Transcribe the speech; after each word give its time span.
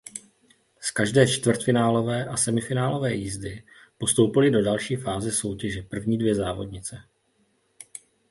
Z 0.79 0.91
každé 0.91 1.27
čtvrtfinálové 1.27 2.25
a 2.25 2.37
semifinálové 2.37 3.13
jízdy 3.15 3.63
postoupily 3.97 4.51
do 4.51 4.63
další 4.63 4.95
fáze 4.95 5.31
soutěže 5.31 5.81
první 5.81 6.17
dvě 6.17 6.35
závodnice. 6.35 6.97